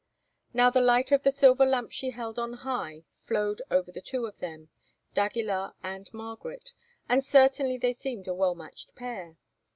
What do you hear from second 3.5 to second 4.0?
over